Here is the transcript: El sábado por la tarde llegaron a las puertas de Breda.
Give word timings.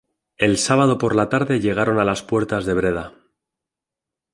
El 0.37 0.57
sábado 0.57 0.97
por 0.97 1.15
la 1.15 1.29
tarde 1.29 1.59
llegaron 1.59 1.99
a 1.99 2.03
las 2.03 2.23
puertas 2.23 2.65
de 2.65 2.73
Breda. 2.73 3.13